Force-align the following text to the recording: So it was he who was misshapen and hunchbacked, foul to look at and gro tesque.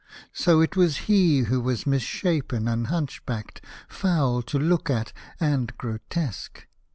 So 0.33 0.61
it 0.61 0.75
was 0.75 0.97
he 1.05 1.41
who 1.41 1.61
was 1.61 1.85
misshapen 1.85 2.67
and 2.67 2.87
hunchbacked, 2.87 3.63
foul 3.87 4.41
to 4.41 4.57
look 4.57 4.89
at 4.89 5.13
and 5.39 5.77
gro 5.77 5.99
tesque. 6.09 6.65